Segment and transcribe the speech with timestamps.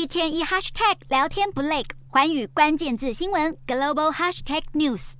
[0.00, 5.12] 一天一 hashtag 聊天不累，环宇关键字新闻 global hashtag news。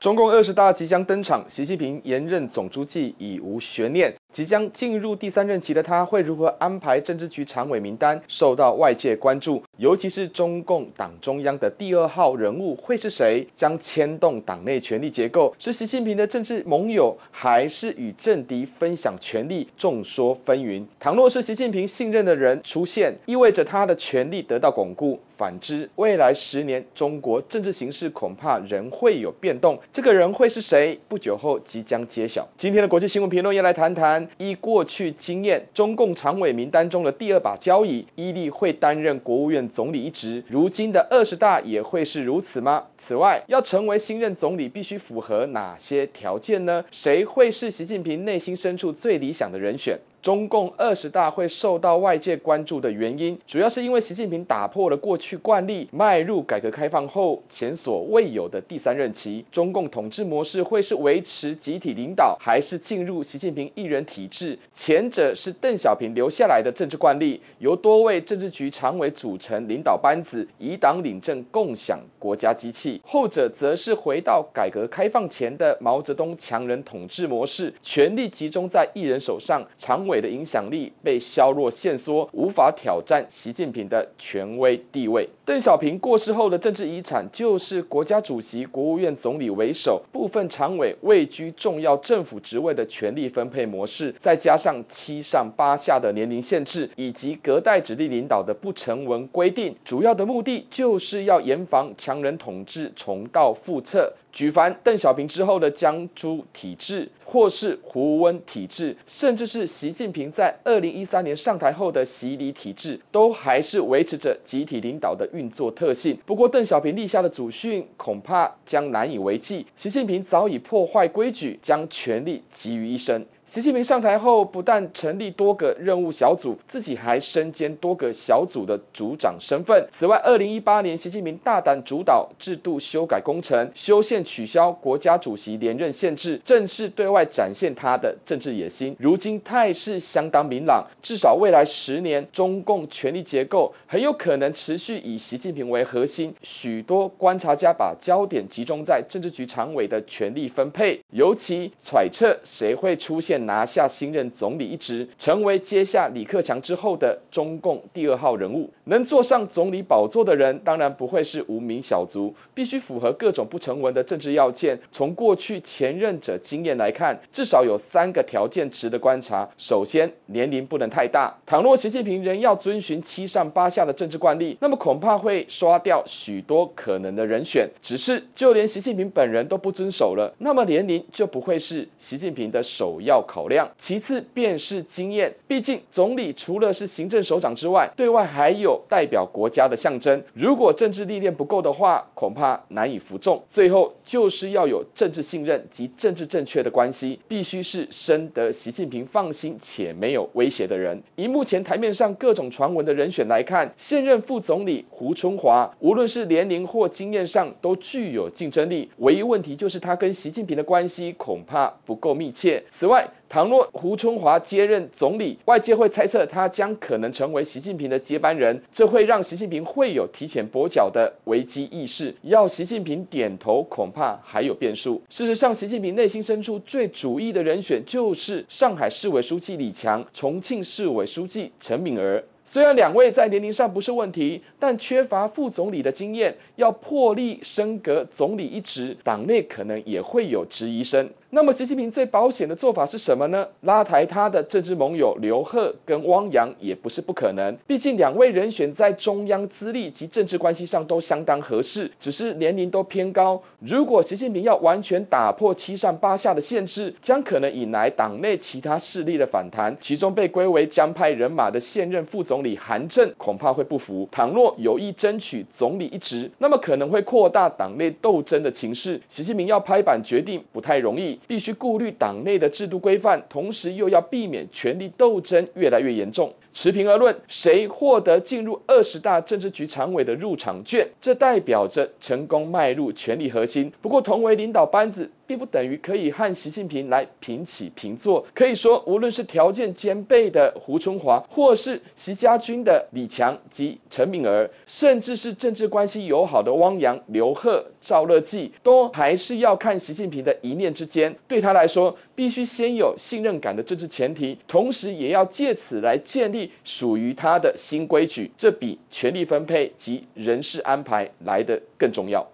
[0.00, 4.16] 中共二十大即将登场，习近平连任总书记已无悬念。
[4.32, 9.62] 即将进入第三任期的他，会如何安排政治局常委名单，受到外界关注。
[9.76, 13.46] 尤其是中共党中央的第二号人物会是谁？
[13.54, 19.68] 将牵动党内权力结构，是习近平的政治盟友，还是与政敌分享权力？
[19.76, 20.82] 众说纷纭。
[20.98, 25.20] 倘若是习近平信任的人出现，意味着他的权力得到巩固。
[25.34, 29.76] 反之，未来十年中国政治形势恐怕仍会有变动。
[29.92, 30.96] 这个人会是谁？
[31.08, 32.48] 不久后即将揭晓。
[32.56, 40.42] 今天的国际新闻评论要来谈谈，依过去经验，中共常委名单中的第二把交椅，伊利会担任国务院总理一职。
[40.48, 42.84] 如今的二十大也会是如此吗？
[42.98, 46.84] 此外，要成为新任总理，必须符合哪些条件呢？
[46.90, 49.98] 谁会是习近平内心深处最理想的人选？
[50.22, 59.44] 中共二十大会受到外界关注的原因，主要是因为习近平打破了过去惯例，迈入改革开放后前所未有的第三任期。
[59.50, 64.56] 中共统治模式会是维持集体领导，还是进入习近平一人体制？
[64.72, 80.11] 前者是邓小平留下来的政治惯例，由多位政治局常委组成领导班子，以党领政，共享国家机器；后者则是回到改革开放前的毛泽东强人统治模式，权力集中在一人手上，常委。
[80.20, 85.28] 的影响力被削弱限缩，无法挑战习近平的权威地位。
[85.44, 104.12] 邓小平过世后的政治遗产就是国家主席、国务院总理为首，部分常委位居重要政府职位的权力分配模式，再加上七上八下的年龄限制，以及隔代指定领导的不成文规定，主要的目的就是要严防强人统治重蹈覆辙。
[104.32, 116.14] 举凡邓小平之后的江朱体制，或是胡温体制，甚至是习近平在二零一三年上台后的习李体制，都还是维持着集体领导的运作特性。
[116.26, 119.66] 不过，邓小平立下的祖训恐怕将难以为继。
[119.74, 123.24] 习近平早已破坏规矩，将权力集于一身。
[123.44, 129.86] 习近平上台后，不但成立多个任务小组，自己还身兼多个小组的组长身份。
[129.90, 138.96] 此外，二零一八年，习近平大胆主导制度修改工程，修宪取消国家主席连任限制，正式对外展现他的政治野心。
[138.98, 146.34] 如今态势相当明朗，至少未来十年，中共权力结构很有可能持续以习近平为核心。
[146.42, 153.31] 许多观察家把焦点集中在政治局常委的权力分配，尤其揣测谁会出现。
[153.38, 158.70] 拿下新任总理一职，成为接下李克强之后的中共第二号人物。
[158.84, 164.78] 能坐上总理宝座的人，当然不会是无名小卒，必须符合各种不成文的政治要件。
[164.90, 169.48] 从过去前任者经验来看，至少有三个条件值得观察。
[169.56, 171.32] 首先，年龄不能太大。
[171.46, 177.68] 倘若习近平仍要遵循七上八下的政治惯例，那么恐怕会刷掉许多可能的人选。
[177.80, 183.70] 只是，就连习近平本人都不遵守了，那么年龄就不会是习近平的首要考量。
[183.78, 190.22] 其次便是经验，毕竟总理除了是行政首长之外，对外还有代表国家的象征。
[190.34, 193.42] 如果政治历练不够的话，恐怕难以服众。
[193.48, 201.00] 最后就是要有政治信任及政治正确的关系，必须是深得习近平放心且没有威胁的人。
[201.16, 208.90] 以目前台面上各种传闻的人选来看，现任副总理胡春华，无论是年龄或经验上都具有竞争力。
[208.98, 212.62] 唯一问题就是他跟习近平的关系恐怕不够密切。
[212.70, 222.14] 此外，倘若胡春华接任总理，外界会猜测他将可能成为习近平的接班人，这会让习近平会有提前跛脚的危机意识。
[222.22, 225.00] 要习近平点头，恐怕还有变数。
[225.08, 232.22] 事实上，习近平内心深处最主意的人选就是上海市委书记李强、重庆市委书记陈敏尔。
[232.44, 241.08] 虽然两位在年龄上不是问题，但缺乏副总理的经验，要破例升格总理一职，党内可能也会有质疑声。
[241.34, 243.48] 那么，习近平最保险的做法是什么呢？
[243.62, 247.56] 拉抬他的政治盟友刘鹤跟汪洋也不是不可能。
[247.66, 253.42] 毕竟两位人选在中央资历及政治关系上都相当合适，只是年龄都偏高。
[253.60, 259.74] 如果习近平要完全打破七上八下的限制，将可能引来党内其他势力的反弹。
[259.80, 264.06] 其中被归为江派人马的现任副总理韩正恐怕会不服。
[264.12, 269.00] 倘若有意争取总理一职，那么可能会扩大党内斗争的情势。
[269.08, 271.18] 习近平要拍板决定不太容易。
[271.26, 276.32] 必须顾虑党内的制度规范，同时又要避免权力斗争越来越严重。
[276.52, 283.72] 持平而论，谁获得进入二十大政治局常委的入场券，这代表着成功迈入权力核心。
[283.80, 285.10] 不过，同为领导班子。
[285.32, 288.22] 并不等于可以和习近平来平起平坐。
[288.34, 301.14] 可以说，无论是条件兼备的胡春华，或是习家军的李强及陈敏尔，甚至是政治关系友好的汪洋、刘鹤、赵乐际，都还是要看习近平的一念之间。
[301.26, 308.30] 对他来说，必须先有信任感的政治前提，同时也要借此来建立属于他的新规矩。
[308.36, 312.26] 这比权力分配及人事安排来得更重要。